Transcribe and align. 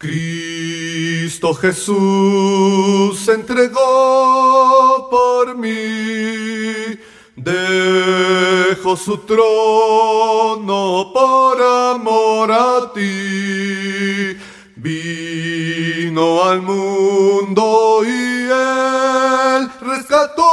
Cristo 0.00 1.52
Jesús 1.52 3.20
se 3.20 3.34
entregó 3.34 5.08
por 5.10 5.54
mí, 5.58 6.98
dejó 7.36 8.96
su 8.96 9.18
trono 9.18 11.10
por 11.12 11.62
amor 11.62 12.50
a 12.50 12.90
ti, 12.94 14.38
vino 14.76 16.44
al 16.44 16.62
mundo 16.62 18.00
y 18.02 18.48
él 18.48 19.70
rescató 19.82 20.48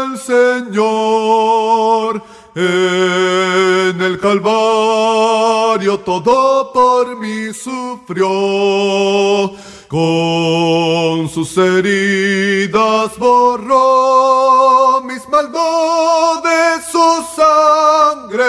el 0.05 0.15
Señor 0.17 2.21
en 2.55 4.01
el 4.01 4.19
Calvario, 4.19 5.99
todo 5.99 6.71
por 6.71 7.17
mí 7.17 7.51
sufrió. 7.53 9.51
Con 9.87 11.29
sus 11.29 11.57
heridas 11.57 13.17
borró 13.17 15.01
mis 15.03 15.27
maldades, 15.29 16.85
su 16.91 17.23
sangre 17.35 18.43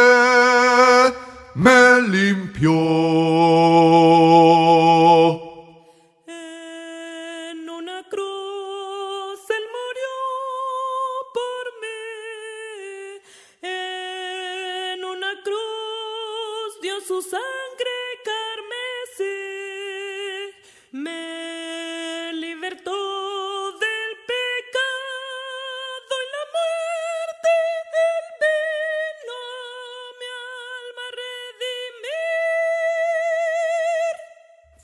me 1.55 2.01
limpió. 2.09 2.73
En 6.27 7.69
una 7.69 8.03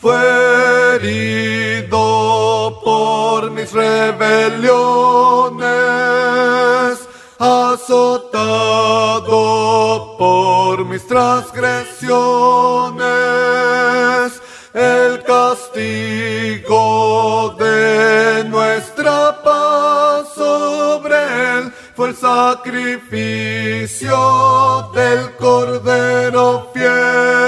Fue 0.03 0.97
herido 0.97 2.81
por 2.83 3.53
mis 3.53 3.73
rebeliones, 3.73 4.69
azotado 7.39 8.57
por 10.19 10.85
mis 10.87 11.07
transgresiones, 11.07 12.03
el 14.75 15.23
castigo 15.23 16.75
de 17.61 18.43
nuestra 18.49 19.41
paz 19.45 20.35
sobre 20.35 21.15
él 21.59 21.73
fue 21.95 22.09
el 22.09 22.17
sacrificio 22.17 23.31
del 24.93 25.37
Cordero 25.37 26.73
fiel. 26.75 27.42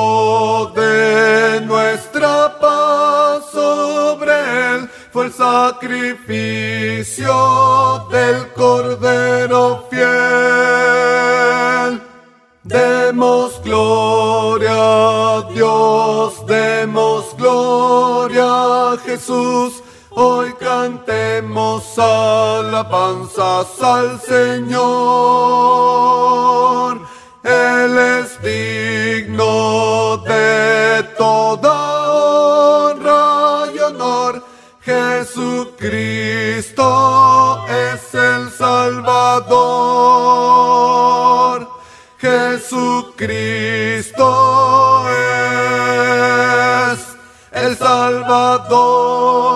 de 0.76 1.62
nuestra 1.68 2.58
paz 2.60 3.44
sobre 3.52 4.76
él 4.76 4.90
fue 5.12 5.26
el 5.26 5.34
sacrificio 5.34 7.28
del 8.10 8.52
Cordero 8.54 9.86
fiel. 9.92 10.02
Demos 12.64 13.60
gloria 13.64 14.72
a 14.72 15.42
Dios, 15.52 16.11
gloria 18.32 18.98
Jesús. 19.04 19.84
Hoy 20.12 20.54
cantemos 20.60 21.98
alabanzas 21.98 23.68
al 23.82 24.20
Señor. 24.22 24.82
Él 27.44 27.98
es 27.98 28.42
digno 28.42 30.18
de 30.18 30.51
Salvador. 47.76 49.51